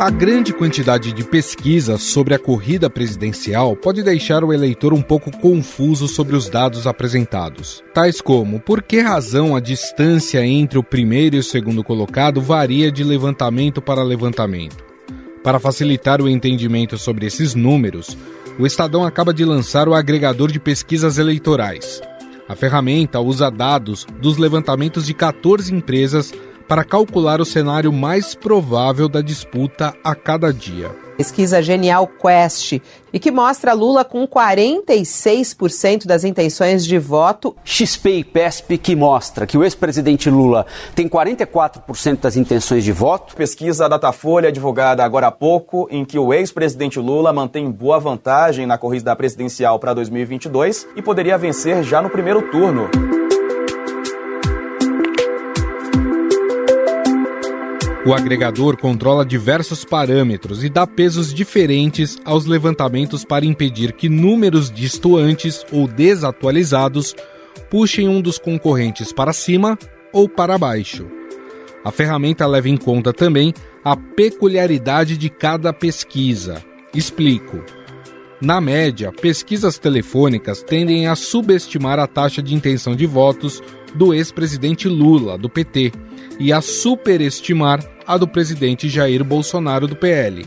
[0.00, 5.30] A grande quantidade de pesquisas sobre a corrida presidencial pode deixar o eleitor um pouco
[5.30, 11.36] confuso sobre os dados apresentados, tais como por que razão a distância entre o primeiro
[11.36, 14.82] e o segundo colocado varia de levantamento para levantamento.
[15.44, 18.16] Para facilitar o entendimento sobre esses números,
[18.58, 22.00] o Estadão acaba de lançar o agregador de pesquisas eleitorais.
[22.48, 26.32] A ferramenta usa dados dos levantamentos de 14 empresas
[26.70, 30.92] para calcular o cenário mais provável da disputa a cada dia.
[31.16, 32.80] Pesquisa Genial Quest
[33.12, 37.56] e que mostra Lula com 46% das intenções de voto.
[37.64, 43.34] XP e PESP que mostra que o ex-presidente Lula tem 44% das intenções de voto.
[43.34, 48.78] Pesquisa Datafolha divulgada agora há pouco, em que o ex-presidente Lula mantém boa vantagem na
[48.78, 52.88] corrida presidencial para 2022 e poderia vencer já no primeiro turno.
[58.06, 64.70] O agregador controla diversos parâmetros e dá pesos diferentes aos levantamentos para impedir que números
[64.70, 67.14] distoantes ou desatualizados
[67.68, 69.78] puxem um dos concorrentes para cima
[70.14, 71.06] ou para baixo.
[71.84, 73.52] A ferramenta leva em conta também
[73.84, 76.64] a peculiaridade de cada pesquisa.
[76.94, 77.79] Explico.
[78.40, 83.62] Na média, pesquisas telefônicas tendem a subestimar a taxa de intenção de votos
[83.94, 85.92] do ex-presidente Lula, do PT,
[86.38, 90.46] e a superestimar a do presidente Jair Bolsonaro, do PL.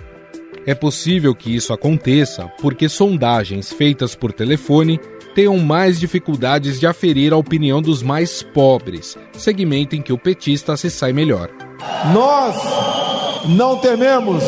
[0.65, 4.99] É possível que isso aconteça porque sondagens feitas por telefone
[5.35, 10.75] tenham mais dificuldades de aferir a opinião dos mais pobres, segmento em que o petista
[10.77, 11.49] se sai melhor.
[12.13, 12.55] Nós
[13.49, 14.43] não tememos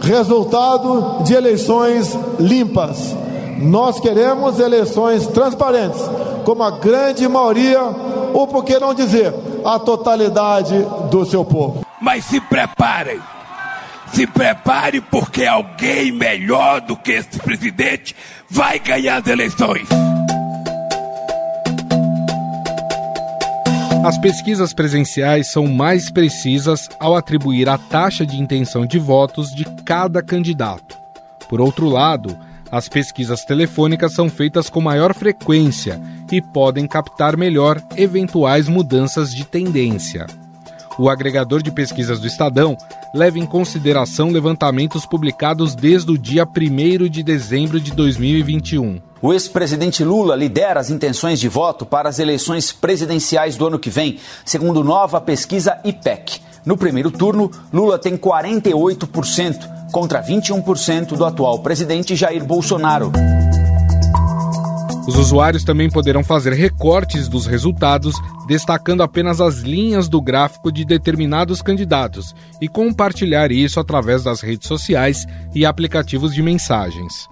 [0.00, 3.14] resultado de eleições limpas.
[3.58, 6.00] Nós queremos eleições transparentes,
[6.44, 7.80] como a grande maioria,
[8.32, 9.32] ou por que não dizer,
[9.64, 10.74] a totalidade
[11.10, 11.84] do seu povo.
[12.00, 13.20] Mas se preparem.
[14.12, 18.14] Se prepare porque alguém melhor do que esse presidente
[18.48, 19.88] vai ganhar as eleições.
[24.06, 29.64] As pesquisas presenciais são mais precisas ao atribuir a taxa de intenção de votos de
[29.84, 30.96] cada candidato.
[31.48, 32.38] Por outro lado,
[32.70, 36.00] as pesquisas telefônicas são feitas com maior frequência
[36.30, 40.28] e podem captar melhor eventuais mudanças de tendência.
[40.96, 42.78] O agregador de pesquisas do Estadão
[43.12, 49.00] leva em consideração levantamentos publicados desde o dia 1 de dezembro de 2021.
[49.22, 53.88] O ex-presidente Lula lidera as intenções de voto para as eleições presidenciais do ano que
[53.88, 56.40] vem, segundo nova pesquisa IPEC.
[56.66, 63.10] No primeiro turno, Lula tem 48% contra 21% do atual presidente Jair Bolsonaro.
[65.06, 68.16] Os usuários também poderão fazer recortes dos resultados,
[68.46, 74.66] destacando apenas as linhas do gráfico de determinados candidatos e compartilhar isso através das redes
[74.66, 77.28] sociais e aplicativos de mensagens.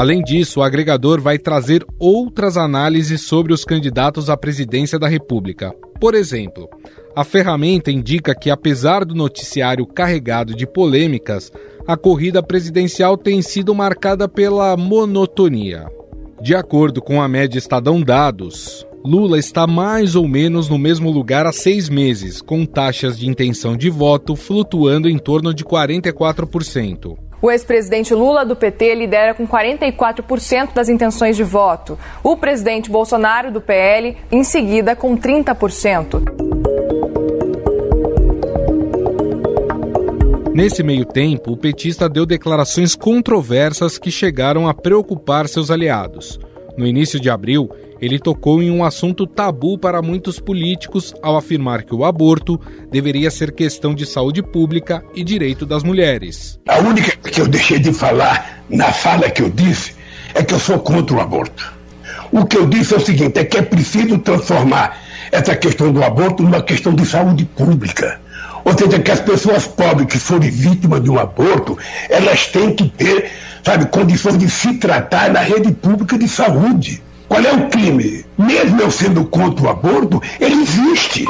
[0.00, 5.74] Além disso, o agregador vai trazer outras análises sobre os candidatos à presidência da República.
[6.00, 6.70] Por exemplo,
[7.14, 11.52] a ferramenta indica que, apesar do noticiário carregado de polêmicas,
[11.86, 15.86] a corrida presidencial tem sido marcada pela monotonia.
[16.40, 21.44] De acordo com a média Estadão Dados, Lula está mais ou menos no mesmo lugar
[21.44, 27.18] há seis meses, com taxas de intenção de voto flutuando em torno de 44%.
[27.42, 31.98] O ex-presidente Lula do PT lidera com 44% das intenções de voto.
[32.22, 36.22] O presidente Bolsonaro do PL, em seguida, com 30%.
[40.52, 46.38] Nesse meio tempo, o petista deu declarações controversas que chegaram a preocupar seus aliados.
[46.80, 47.68] No início de abril,
[48.00, 52.58] ele tocou em um assunto tabu para muitos políticos ao afirmar que o aborto
[52.90, 56.58] deveria ser questão de saúde pública e direito das mulheres.
[56.66, 59.92] A única que eu deixei de falar na fala que eu disse
[60.34, 61.70] é que eu sou contra o aborto.
[62.32, 64.98] O que eu disse é o seguinte: é que é preciso transformar
[65.30, 68.18] essa questão do aborto numa questão de saúde pública.
[68.64, 71.78] Ou seja, que as pessoas pobres que forem vítimas de um aborto,
[72.08, 73.30] elas têm que ter,
[73.64, 77.02] sabe, condições de se tratar na rede pública de saúde.
[77.28, 78.24] Qual é o crime?
[78.36, 81.24] Mesmo eu sendo contra o aborto, ele existe.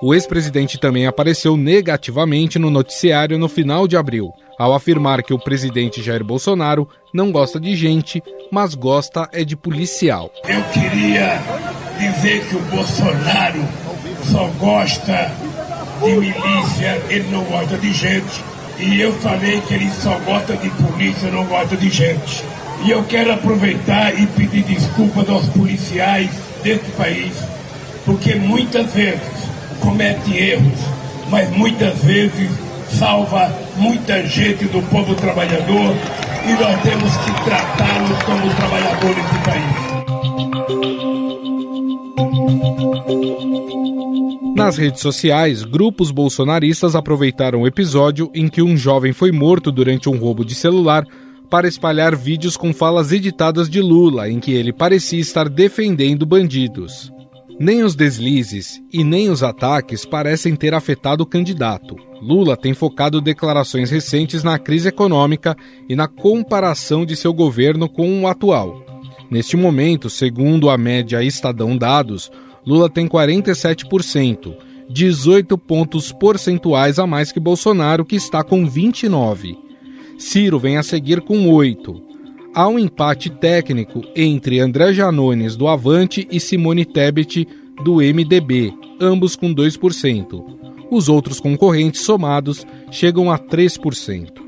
[0.00, 5.38] O ex-presidente também apareceu negativamente no noticiário no final de abril, ao afirmar que o
[5.38, 10.30] presidente Jair Bolsonaro não gosta de gente, mas gosta é de policial.
[10.44, 11.40] Eu queria
[11.98, 13.64] dizer que o Bolsonaro
[14.30, 15.30] só gosta
[16.02, 18.44] de milícia, ele não gosta de gente.
[18.78, 22.44] E eu falei que ele só gosta de polícia, não gosta de gente.
[22.84, 26.30] E eu quero aproveitar e pedir desculpas aos policiais
[26.62, 27.32] deste país,
[28.04, 29.20] porque muitas vezes
[29.80, 30.78] comete erros,
[31.28, 32.50] mas muitas vezes
[32.96, 35.94] salva muita gente do povo trabalhador
[36.46, 39.87] e nós temos que tratá-los como trabalhadores do país.
[44.58, 50.08] Nas redes sociais, grupos bolsonaristas aproveitaram o episódio em que um jovem foi morto durante
[50.08, 51.06] um roubo de celular
[51.48, 57.12] para espalhar vídeos com falas editadas de Lula em que ele parecia estar defendendo bandidos.
[57.60, 61.94] Nem os deslizes e nem os ataques parecem ter afetado o candidato.
[62.20, 65.56] Lula tem focado declarações recentes na crise econômica
[65.88, 68.84] e na comparação de seu governo com o atual.
[69.30, 72.28] Neste momento, segundo a média Estadão Dados,
[72.68, 74.54] Lula tem 47%,
[74.90, 79.56] 18 pontos percentuais a mais que Bolsonaro, que está com 29.
[80.18, 82.02] Ciro vem a seguir com 8.
[82.54, 87.48] Há um empate técnico entre André Janones do Avante e Simone Tebet
[87.82, 90.44] do MDB, ambos com 2%.
[90.90, 94.42] Os outros concorrentes somados chegam a 3%.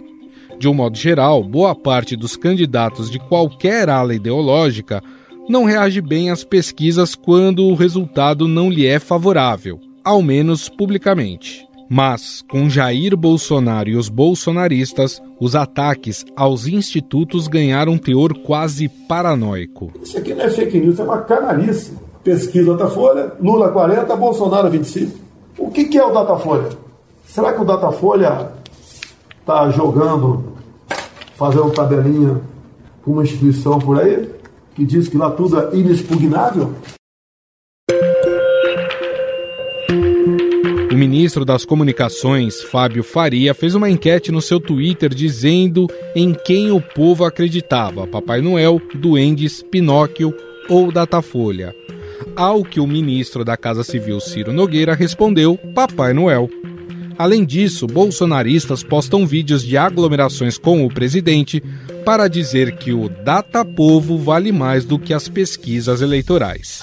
[0.59, 5.03] De um modo geral, boa parte dos candidatos de qualquer ala ideológica
[5.51, 11.69] não reage bem às pesquisas quando o resultado não lhe é favorável, ao menos publicamente.
[11.89, 18.89] Mas, com Jair Bolsonaro e os bolsonaristas, os ataques aos institutos ganharam um teor quase
[18.89, 19.91] paranoico.
[20.01, 21.99] Isso aqui não é fake news, é uma canalice.
[22.23, 25.19] Pesquisa Datafolha, Lula 40, Bolsonaro 25.
[25.59, 26.69] O que, que é o Datafolha?
[27.27, 28.53] Será que o Datafolha
[29.41, 30.45] está jogando,
[31.35, 32.41] fazendo tabelinha
[33.03, 34.40] com uma instituição por aí?
[34.75, 36.75] Que diz que lá tudo é inexpugnável?
[40.91, 46.71] O ministro das Comunicações, Fábio Faria, fez uma enquete no seu Twitter dizendo em quem
[46.71, 50.35] o povo acreditava: Papai Noel, Duendes, Pinóquio
[50.69, 51.75] ou Datafolha.
[52.37, 56.51] Ao que o ministro da Casa Civil, Ciro Nogueira, respondeu: Papai Noel.
[57.17, 61.63] Além disso, bolsonaristas postam vídeos de aglomerações com o presidente
[62.05, 66.83] para dizer que o Data Povo vale mais do que as pesquisas eleitorais.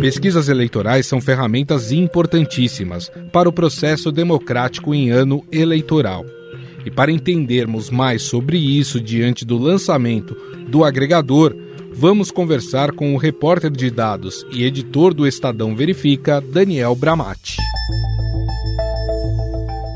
[0.00, 6.24] Pesquisas eleitorais são ferramentas importantíssimas para o processo democrático em ano eleitoral.
[6.84, 10.34] E para entendermos mais sobre isso diante do lançamento
[10.68, 11.54] do agregador,
[11.98, 17.56] vamos conversar com o repórter de dados e editor do Estadão Verifica, Daniel Bramati.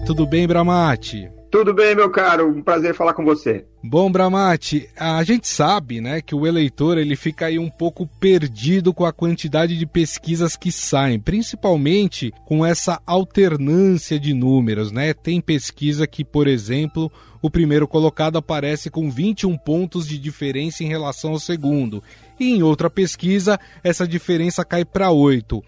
[0.05, 1.31] Tudo bem, Bramati?
[1.53, 2.49] Tudo bem, meu caro.
[2.49, 3.67] Um prazer falar com você.
[3.85, 8.95] Bom, Bramati, a gente sabe, né, que o eleitor ele fica aí um pouco perdido
[8.95, 15.13] com a quantidade de pesquisas que saem, principalmente com essa alternância de números, né?
[15.13, 17.13] Tem pesquisa que, por exemplo,
[17.43, 22.03] o primeiro colocado aparece com 21 pontos de diferença em relação ao segundo,
[22.41, 25.63] e em outra pesquisa essa diferença cai para 8.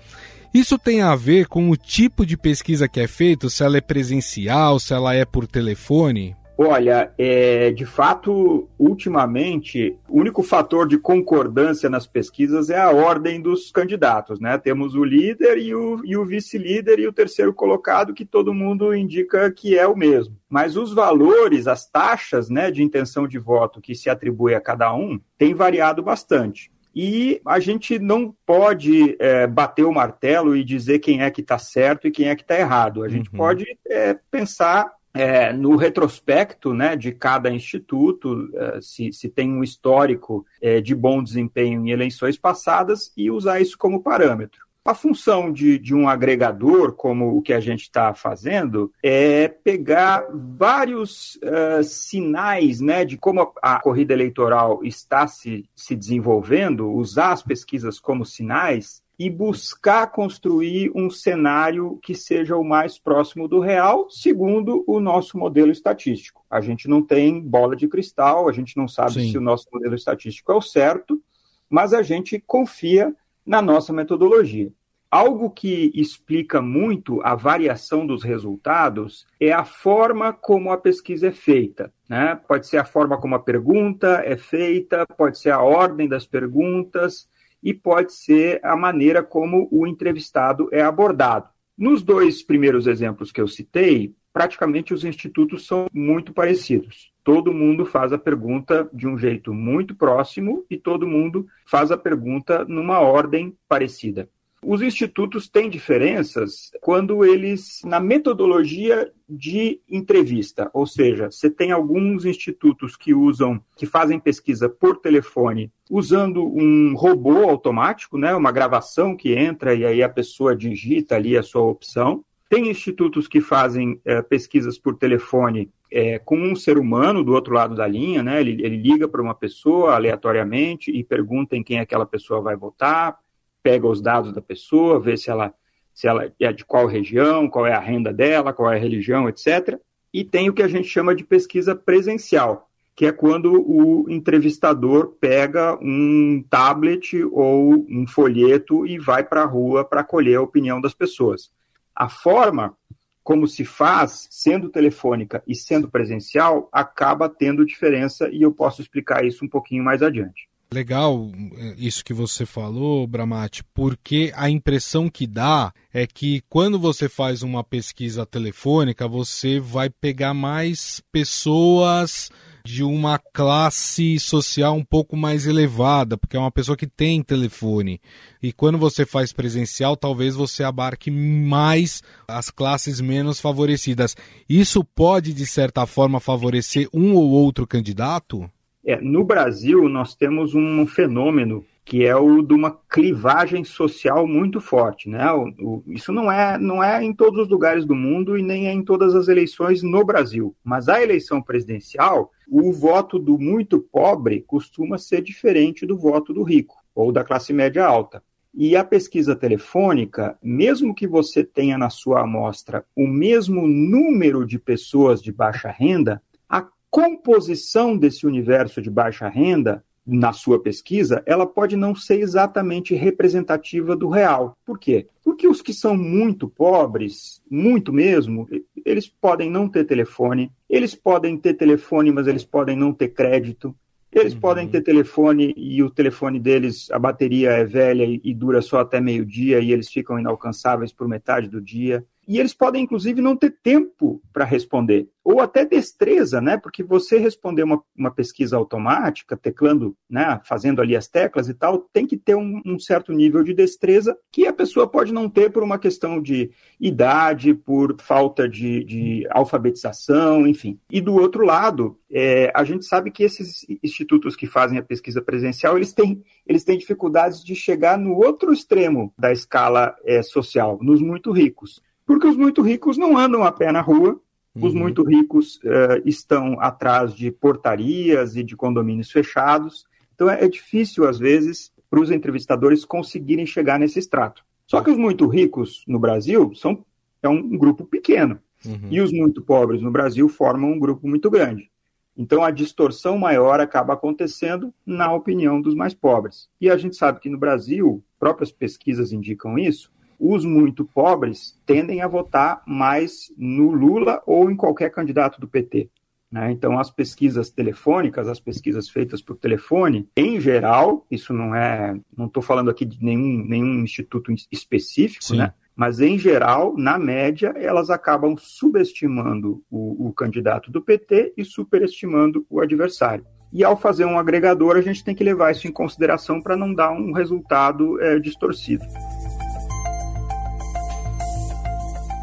[0.55, 3.81] Isso tem a ver com o tipo de pesquisa que é feito, se ela é
[3.81, 6.37] presencial, se ela é por telefone?
[6.57, 13.41] Olha, é, de fato, ultimamente, o único fator de concordância nas pesquisas é a ordem
[13.41, 14.57] dos candidatos, né?
[14.57, 18.95] Temos o líder e o, e o vice-líder e o terceiro colocado, que todo mundo
[18.95, 20.37] indica que é o mesmo.
[20.49, 24.95] Mas os valores, as taxas né, de intenção de voto que se atribui a cada
[24.95, 26.71] um, têm variado bastante.
[26.95, 31.59] E a gente não pode é, bater o martelo e dizer quem é que está
[31.59, 33.03] certo e quem é que está errado.
[33.03, 33.37] A gente uhum.
[33.37, 39.63] pode é, pensar é, no retrospecto né, de cada instituto, é, se, se tem um
[39.63, 44.64] histórico é, de bom desempenho em eleições passadas e usar isso como parâmetro.
[44.87, 50.27] A função de, de um agregador, como o que a gente está fazendo, é pegar
[50.31, 57.33] vários uh, sinais né, de como a, a, corrida eleitoral está se, se desenvolvendo, usar
[57.33, 63.61] as pesquisas como sinais e buscar construir um cenário que seja o mais próximo do
[63.61, 66.45] real, segundo o nosso modelo estatístico.
[66.51, 69.31] A gente não tem bola de cristal, a gente não sabe Sim.
[69.31, 71.23] se o nosso modelo estatístico é o certo,
[71.71, 73.15] mas a gente confia
[73.47, 74.73] na nossa metodologia.
[75.11, 81.31] Algo que explica muito a variação dos resultados é a forma como a pesquisa é
[81.31, 81.93] feita.
[82.09, 82.35] Né?
[82.49, 87.29] Pode ser a forma como a pergunta é feita, pode ser a ordem das perguntas
[87.63, 91.49] e pode ser a maneira como o entrevistado é abordado.
[91.79, 97.87] Nos dois primeiros exemplos que eu citei, praticamente os institutos são muito parecidos todo mundo
[97.87, 103.01] faz a pergunta de um jeito muito próximo e todo mundo faz a pergunta numa
[103.01, 104.29] ordem parecida.
[104.67, 112.25] Os institutos têm diferenças quando eles, na metodologia de entrevista, ou seja, você tem alguns
[112.25, 119.15] institutos que usam, que fazem pesquisa por telefone, usando um robô automático, né, uma gravação
[119.15, 122.25] que entra e aí a pessoa digita ali a sua opção.
[122.55, 127.53] Tem institutos que fazem é, pesquisas por telefone é, com um ser humano do outro
[127.53, 128.41] lado da linha, né?
[128.41, 133.19] Ele, ele liga para uma pessoa aleatoriamente e pergunta em quem aquela pessoa vai votar,
[133.61, 135.53] pega os dados da pessoa, vê se ela,
[135.93, 139.29] se ela é de qual região, qual é a renda dela, qual é a religião,
[139.29, 139.77] etc.
[140.13, 145.17] E tem o que a gente chama de pesquisa presencial, que é quando o entrevistador
[145.21, 150.81] pega um tablet ou um folheto e vai para a rua para colher a opinião
[150.81, 151.53] das pessoas.
[151.95, 152.77] A forma
[153.23, 159.25] como se faz, sendo telefônica e sendo presencial, acaba tendo diferença e eu posso explicar
[159.25, 160.47] isso um pouquinho mais adiante.
[160.71, 166.79] Legal eh, isso que você falou, Bramati, porque a impressão que dá é que quando
[166.79, 172.31] você faz uma pesquisa telefônica, você vai pegar mais pessoas
[172.67, 178.01] de uma classe social um pouco mais elevada, porque é uma pessoa que tem telefone.
[178.43, 184.17] E quando você faz presencial, talvez você abarque mais as classes menos favorecidas.
[184.49, 188.51] Isso pode, de certa forma, favorecer um ou outro candidato?
[188.87, 194.59] É, no Brasil, nós temos um fenômeno que é o de uma clivagem social muito
[194.61, 195.31] forte, né?
[195.33, 198.69] O, o, isso não é, não é em todos os lugares do mundo e nem
[198.69, 200.57] é em todas as eleições no Brasil.
[200.65, 206.43] Mas a eleição presidencial, o voto do muito pobre costuma ser diferente do voto do
[206.43, 208.23] rico ou da classe média alta.
[208.57, 214.59] E a pesquisa telefônica, mesmo que você tenha na sua amostra o mesmo número de
[214.59, 221.47] pessoas de baixa renda, a composição desse universo de baixa renda na sua pesquisa, ela
[221.47, 224.57] pode não ser exatamente representativa do real.
[224.65, 225.07] Por quê?
[225.23, 228.47] Porque os que são muito pobres, muito mesmo,
[228.85, 233.75] eles podem não ter telefone, eles podem ter telefone, mas eles podem não ter crédito,
[234.15, 234.41] eles uhum.
[234.41, 238.79] podem ter telefone e o telefone deles, a bateria é velha e, e dura só
[238.81, 242.05] até meio-dia e eles ficam inalcançáveis por metade do dia.
[242.27, 246.57] E eles podem, inclusive, não ter tempo para responder, ou até destreza, né?
[246.59, 250.41] Porque você responder uma, uma pesquisa automática, teclando, né?
[250.45, 254.17] Fazendo ali as teclas e tal, tem que ter um, um, certo nível de destreza
[254.31, 259.27] que a pessoa pode não ter por uma questão de idade, por falta de, de
[259.31, 260.79] alfabetização, enfim.
[260.91, 265.23] E do outro lado, é, a gente sabe que esses institutos que fazem a pesquisa
[265.23, 270.79] presencial, eles têm, eles têm dificuldades de chegar no outro extremo da escala é, social,
[270.83, 271.83] nos muito ricos.
[272.07, 274.21] Porque os muito ricos não andam a pé na rua,
[274.55, 274.67] uhum.
[274.67, 279.87] os muito ricos uh, estão atrás de portarias e de condomínios fechados.
[280.15, 284.45] Então é, é difícil, às vezes, para os entrevistadores conseguirem chegar nesse extrato.
[284.67, 286.85] Só que os muito ricos no Brasil são
[287.23, 288.39] é um grupo pequeno.
[288.65, 288.89] Uhum.
[288.91, 291.71] E os muito pobres no Brasil formam um grupo muito grande.
[292.17, 296.49] Então a distorção maior acaba acontecendo na opinião dos mais pobres.
[296.61, 299.91] E a gente sabe que no Brasil, próprias pesquisas indicam isso,
[300.27, 305.91] os muito pobres tendem a votar mais no Lula ou em qualquer candidato do PT.
[306.33, 306.51] Né?
[306.51, 312.25] Então, as pesquisas telefônicas, as pesquisas feitas por telefone, em geral, isso não é, não
[312.27, 315.37] estou falando aqui de nenhum, nenhum instituto específico, Sim.
[315.37, 315.53] né?
[315.77, 322.47] mas em geral, na média, elas acabam subestimando o, o candidato do PT e superestimando
[322.49, 323.27] o adversário.
[323.53, 326.73] E ao fazer um agregador, a gente tem que levar isso em consideração para não
[326.73, 328.85] dar um resultado é, distorcido.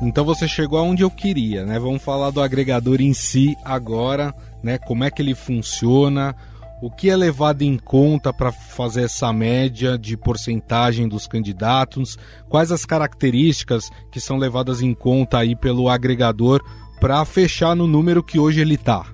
[0.02, 1.78] Então você chegou aonde eu queria, né?
[1.78, 4.80] Vamos falar do agregador em si agora, né?
[4.80, 6.36] Como é que ele funciona,
[6.82, 12.18] o que é levado em conta para fazer essa média de porcentagem dos candidatos,
[12.50, 16.64] quais as características que são levadas em conta aí pelo agregador
[17.00, 19.06] para fechar no número que hoje ele está.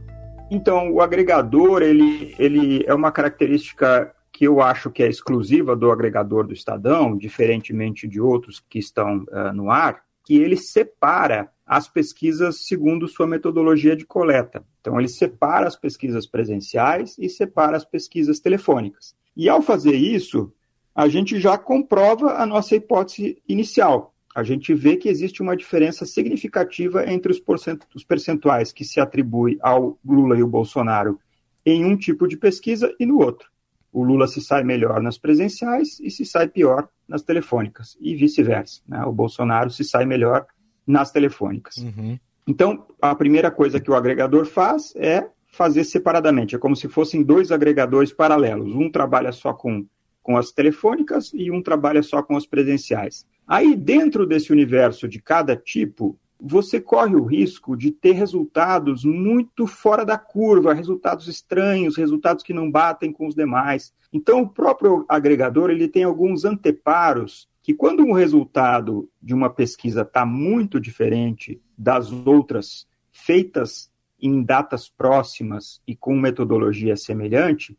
[0.49, 5.91] Então, o agregador, ele, ele é uma característica que eu acho que é exclusiva do
[5.91, 11.87] agregador do Estadão, diferentemente de outros que estão uh, no ar, que ele separa as
[11.87, 14.61] pesquisas segundo sua metodologia de coleta.
[14.81, 19.15] Então, ele separa as pesquisas presenciais e separa as pesquisas telefônicas.
[19.37, 20.51] E ao fazer isso,
[20.93, 24.13] a gente já comprova a nossa hipótese inicial.
[24.35, 29.97] A gente vê que existe uma diferença significativa entre os percentuais que se atribui ao
[30.05, 31.21] Lula e o Bolsonaro
[31.65, 33.49] em um tipo de pesquisa e no outro.
[33.93, 38.81] O Lula se sai melhor nas presenciais e se sai pior nas telefônicas, e vice-versa.
[38.87, 39.03] Né?
[39.05, 40.45] O Bolsonaro se sai melhor
[40.85, 41.77] nas telefônicas.
[41.77, 42.19] Uhum.
[42.47, 46.55] Então, a primeira coisa que o agregador faz é fazer separadamente.
[46.55, 48.73] É como se fossem dois agregadores paralelos.
[48.73, 49.85] Um trabalha só com,
[50.21, 53.25] com as telefônicas e um trabalha só com as presenciais.
[53.47, 59.65] Aí, dentro desse universo de cada tipo, você corre o risco de ter resultados muito
[59.65, 63.93] fora da curva, resultados estranhos, resultados que não batem com os demais.
[64.13, 70.01] Então, o próprio agregador ele tem alguns anteparos que, quando um resultado de uma pesquisa
[70.01, 77.77] está muito diferente das outras feitas em datas próximas e com metodologia semelhante,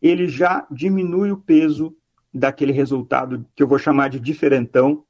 [0.00, 1.94] ele já diminui o peso
[2.32, 5.04] daquele resultado que eu vou chamar de diferentão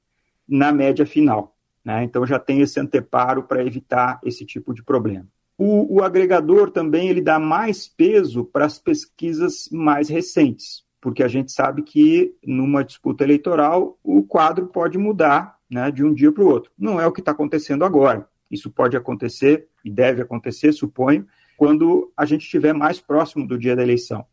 [0.49, 1.57] na média final.
[1.85, 2.05] Né?
[2.05, 5.27] Então já tem esse anteparo para evitar esse tipo de problema.
[5.57, 11.29] O, o, agregador também ele dá mais peso para as pesquisas mais recentes, porque a
[11.29, 16.43] gente sabe que numa disputa eleitoral o quadro pode mudar né, de um dia para
[16.43, 16.73] o outro.
[16.79, 18.27] Não é o que está acontecendo agora.
[18.51, 23.77] Isso pode acontecer e deve acontecer, suponho, quando a gente estiver mais próximo do dia
[23.77, 24.25] da eleição.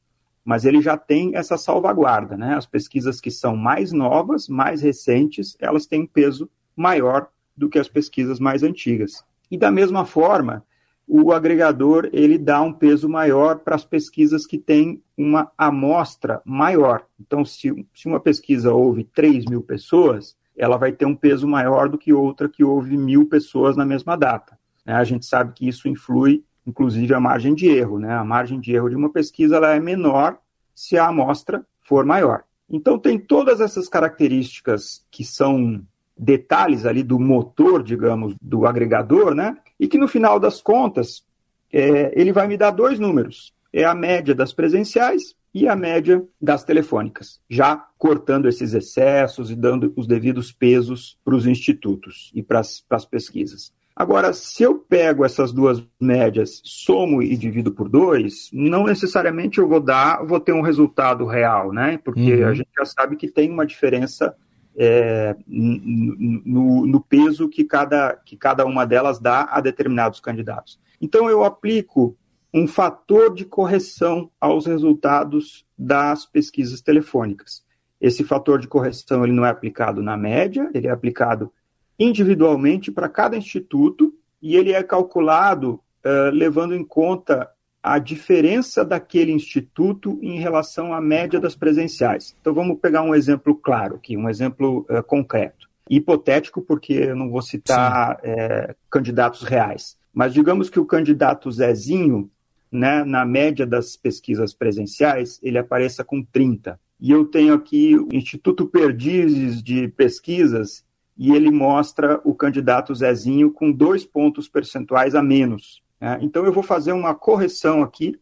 [0.46, 2.56] Mas ele já tem essa salvaguarda, né?
[2.56, 7.28] As pesquisas que são mais novas, mais recentes, elas têm um peso maior
[7.58, 9.26] do que as pesquisas mais antigas.
[9.50, 10.64] E da mesma forma,
[11.08, 17.06] o agregador ele dá um peso maior para as pesquisas que têm uma amostra maior.
[17.20, 21.88] Então, se, se uma pesquisa houve 3 mil pessoas, ela vai ter um peso maior
[21.88, 24.60] do que outra que houve mil pessoas na mesma data.
[24.86, 24.94] Né?
[24.94, 28.00] A gente sabe que isso influi, inclusive, a margem de erro.
[28.00, 28.14] Né?
[28.14, 30.38] A margem de erro de uma pesquisa ela é menor
[30.76, 32.44] se a amostra for maior.
[32.70, 35.82] Então, tem todas essas características que são
[36.18, 39.58] detalhes ali do motor, digamos, do agregador, né?
[39.80, 41.24] E que no final das contas,
[41.72, 46.24] é, ele vai me dar dois números: é a média das presenciais e a média
[46.42, 52.44] das telefônicas, já cortando esses excessos e dando os devidos pesos para os institutos e
[52.44, 53.74] para as pesquisas.
[53.96, 59.68] Agora, se eu pego essas duas médias, somo e divido por dois, não necessariamente eu
[59.68, 62.00] vou dar, vou ter um resultado real, né?
[62.04, 62.48] Porque uhum.
[62.48, 64.36] a gente já sabe que tem uma diferença
[64.78, 70.80] é, no, no, peso que cada, que cada uma delas dá a determinados candidatos.
[71.02, 72.16] Então, eu aplico
[72.54, 77.66] um fator de correção aos resultados das pesquisas telefônicas.
[78.00, 81.52] Esse fator de correção ele não é aplicado na média, ele é aplicado
[81.98, 87.50] individualmente para cada instituto e ele é calculado uh, levando em conta
[87.82, 92.36] a diferença daquele instituto em relação à média das presenciais.
[92.42, 95.68] Então vamos pegar um exemplo claro aqui, um exemplo uh, concreto.
[95.90, 99.98] Hipotético, porque eu não vou citar é, candidatos reais.
[100.14, 102.30] Mas digamos que o candidato Zezinho,
[102.70, 106.78] né, na média das pesquisas presenciais, ele apareça com 30.
[107.00, 110.84] E eu tenho aqui o Instituto Perdizes de Pesquisas,
[111.18, 115.82] e ele mostra o candidato Zezinho com dois pontos percentuais a menos.
[116.00, 116.20] Né?
[116.22, 118.20] Então, eu vou fazer uma correção aqui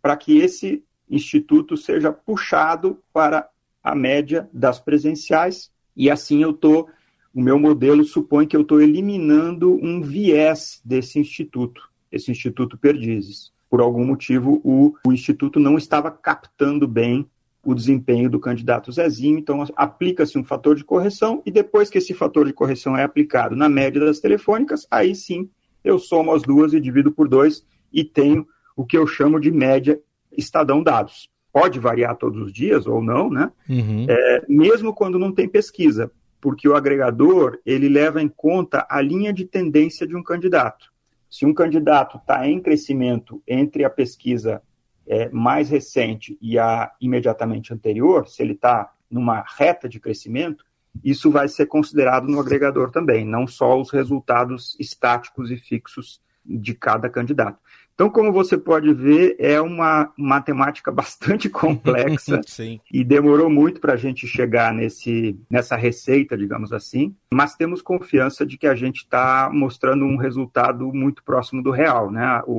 [0.00, 3.48] para que esse instituto seja puxado para
[3.82, 6.88] a média das presenciais, e assim eu estou,
[7.34, 13.52] o meu modelo supõe que eu estou eliminando um viés desse instituto, esse Instituto Perdizes.
[13.70, 17.26] Por algum motivo, o, o instituto não estava captando bem
[17.62, 22.14] o desempenho do candidato Zezinho, então aplica-se um fator de correção, e depois que esse
[22.14, 25.50] fator de correção é aplicado na média das telefônicas, aí sim
[25.84, 29.50] eu somo as duas e divido por dois e tenho o que eu chamo de
[29.50, 30.00] média
[30.36, 31.28] Estadão Dados.
[31.52, 33.50] Pode variar todos os dias ou não, né?
[33.68, 34.06] Uhum.
[34.08, 39.32] É, mesmo quando não tem pesquisa, porque o agregador ele leva em conta a linha
[39.32, 40.92] de tendência de um candidato.
[41.28, 44.62] Se um candidato está em crescimento entre a pesquisa
[45.06, 50.64] é, mais recente e a imediatamente anterior, se ele está numa reta de crescimento,
[51.04, 56.74] isso vai ser considerado no agregador também, não só os resultados estáticos e fixos de
[56.74, 57.58] cada candidato.
[57.98, 62.40] Então, como você pode ver, é uma matemática bastante complexa
[62.92, 68.46] e demorou muito para a gente chegar nesse, nessa receita, digamos assim, mas temos confiança
[68.46, 72.08] de que a gente está mostrando um resultado muito próximo do real.
[72.08, 72.40] Né?
[72.46, 72.52] O,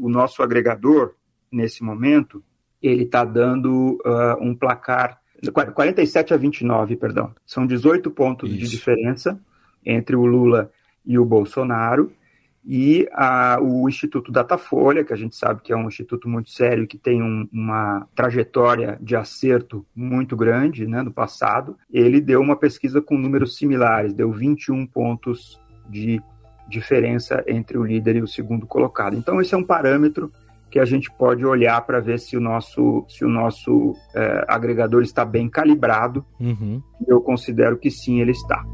[0.00, 1.12] o, o nosso agregador,
[1.52, 2.42] nesse momento,
[2.82, 7.32] ele está dando uh, um placar 47 a 29, perdão.
[7.44, 8.58] São 18 pontos Isso.
[8.58, 9.38] de diferença
[9.84, 10.70] entre o Lula
[11.04, 12.12] e o Bolsonaro.
[12.68, 16.86] E a, o Instituto Datafolha, que a gente sabe que é um instituto muito sério,
[16.88, 22.56] que tem um, uma trajetória de acerto muito grande né, no passado, ele deu uma
[22.56, 26.20] pesquisa com números similares, deu 21 pontos de
[26.68, 29.14] diferença entre o líder e o segundo colocado.
[29.16, 30.32] Então, esse é um parâmetro
[30.70, 35.02] que a gente pode olhar para ver se o nosso, se o nosso é, agregador
[35.02, 36.24] está bem calibrado.
[36.40, 36.82] Uhum.
[37.06, 38.64] Eu considero que sim, ele está.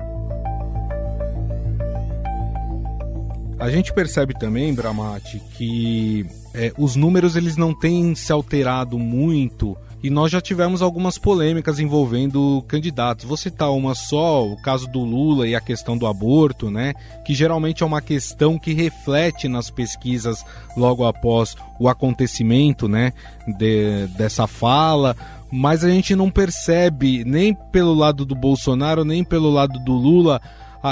[3.59, 9.77] A gente percebe também, Bramati, que é, os números eles não têm se alterado muito
[10.03, 13.25] e nós já tivemos algumas polêmicas envolvendo candidatos.
[13.25, 16.95] Vou citar uma só, o caso do Lula e a questão do aborto, né?
[17.25, 20.45] Que geralmente é uma questão que reflete nas pesquisas
[20.77, 23.12] logo após o acontecimento, né?
[23.47, 25.17] De, dessa fala
[25.55, 30.41] mas a gente não percebe nem pelo lado do Bolsonaro, nem pelo lado do Lula.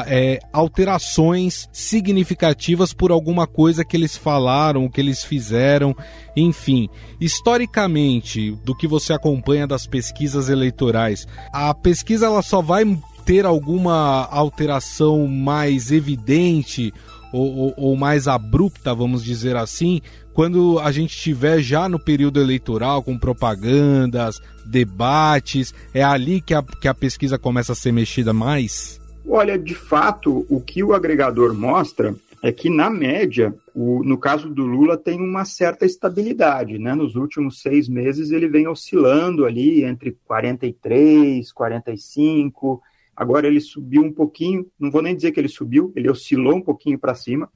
[0.06, 5.96] É, alterações significativas por alguma coisa que eles falaram, que eles fizeram,
[6.36, 6.88] enfim.
[7.20, 12.84] Historicamente, do que você acompanha das pesquisas eleitorais, a pesquisa ela só vai
[13.24, 16.92] ter alguma alteração mais evidente
[17.32, 20.00] ou, ou, ou mais abrupta, vamos dizer assim,
[20.32, 26.62] quando a gente estiver já no período eleitoral, com propagandas, debates, é ali que a,
[26.62, 28.99] que a pesquisa começa a ser mexida mais?
[29.26, 34.48] Olha, de fato, o que o agregador mostra é que, na média, o, no caso
[34.48, 36.78] do Lula, tem uma certa estabilidade.
[36.78, 36.94] Né?
[36.94, 42.80] Nos últimos seis meses, ele vem oscilando ali entre 43, 45.
[43.14, 46.62] Agora ele subiu um pouquinho, não vou nem dizer que ele subiu, ele oscilou um
[46.62, 47.50] pouquinho para cima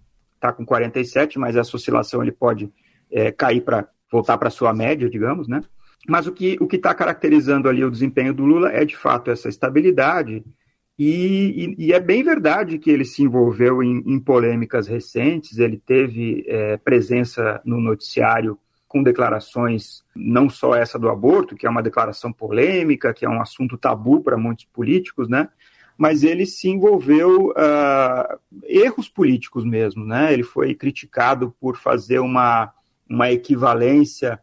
[0.45, 2.71] está com 47, mas essa oscilação ele pode
[3.11, 5.63] é, cair para voltar para sua média, digamos, né?
[6.07, 9.49] Mas o que o está caracterizando ali o desempenho do Lula é de fato essa
[9.49, 10.45] estabilidade
[10.99, 15.59] e, e, e é bem verdade que ele se envolveu em, em polêmicas recentes.
[15.59, 21.71] Ele teve é, presença no noticiário com declarações, não só essa do aborto, que é
[21.71, 25.49] uma declaração polêmica, que é um assunto tabu para muitos políticos, né?
[25.97, 30.33] mas ele se envolveu uh, erros políticos mesmo, né?
[30.33, 32.73] Ele foi criticado por fazer uma,
[33.09, 34.41] uma equivalência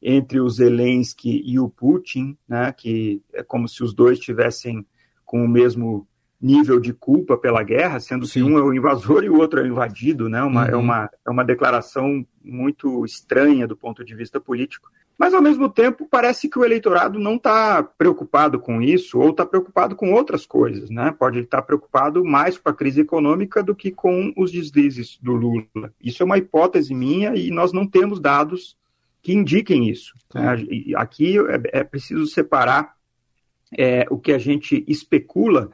[0.00, 2.72] entre o Zelensky e o Putin, né?
[2.72, 4.86] Que é como se os dois tivessem
[5.34, 6.06] com o mesmo
[6.40, 8.32] nível de culpa pela guerra, sendo Sim.
[8.34, 10.40] que um é o invasor e o outro é o invadido, né?
[10.44, 10.74] Uma, é uhum.
[10.74, 14.88] É, uma, é uma declaração muito estranha do ponto de vista político.
[15.18, 19.44] Mas, ao mesmo tempo, parece que o eleitorado não está preocupado com isso ou está
[19.44, 20.88] preocupado com outras coisas.
[20.88, 21.12] Né?
[21.18, 25.66] Pode estar preocupado mais com a crise econômica do que com os deslizes do Lula.
[26.00, 28.76] Isso é uma hipótese minha e nós não temos dados
[29.20, 30.14] que indiquem isso.
[30.32, 30.64] Né?
[30.94, 32.93] Aqui é, é, preciso separar
[33.78, 35.70] é, o que a gente especula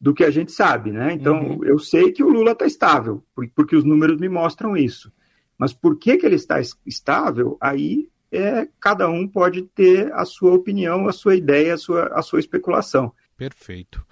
[0.00, 0.90] do que a gente sabe.
[0.90, 1.12] Né?
[1.12, 1.64] Então, uhum.
[1.64, 3.22] eu sei que o Lula está estável,
[3.54, 5.12] porque os números me mostram isso.
[5.58, 7.58] Mas por que, que ele está estável?
[7.60, 12.22] Aí é, cada um pode ter a sua opinião, a sua ideia, a sua, a
[12.22, 13.12] sua especulação.
[13.36, 14.04] Perfeito.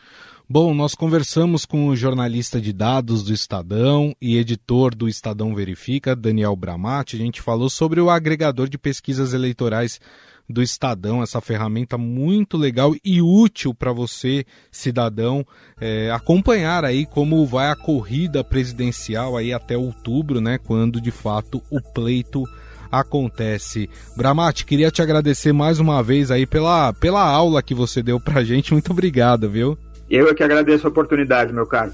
[0.50, 6.16] Bom, nós conversamos com o jornalista de dados do Estadão e editor do Estadão Verifica,
[6.16, 7.16] Daniel Bramati.
[7.16, 10.00] A gente falou sobre o agregador de pesquisas eleitorais
[10.48, 15.46] do Estadão, essa ferramenta muito legal e útil para você, cidadão,
[15.80, 20.58] é, acompanhar aí como vai a corrida presidencial aí até outubro, né?
[20.58, 22.44] Quando de fato o pleito
[22.90, 23.90] acontece.
[24.16, 28.42] Bramati, queria te agradecer mais uma vez aí pela, pela aula que você deu pra
[28.42, 28.72] gente.
[28.72, 29.76] Muito obrigado, viu?
[30.08, 31.92] Eu é que agradeço a oportunidade, meu caro.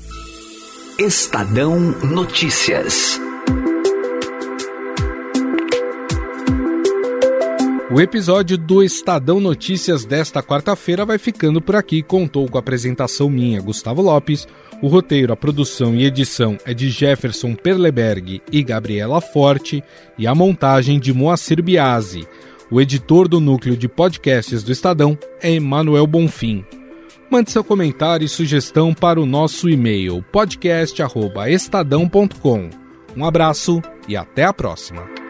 [0.98, 3.23] Estadão Notícias.
[7.94, 12.02] O episódio do Estadão Notícias desta quarta-feira vai ficando por aqui.
[12.02, 14.48] Contou com a apresentação minha, Gustavo Lopes.
[14.82, 19.80] O roteiro, a produção e edição é de Jefferson Perleberg e Gabriela Forte.
[20.18, 22.26] E a montagem de Moacir Biasi.
[22.68, 26.64] O editor do núcleo de podcasts do Estadão é Emanuel Bonfim.
[27.30, 32.70] Mande seu comentário e sugestão para o nosso e-mail podcast.estadão.com.
[33.16, 35.23] Um abraço e até a próxima.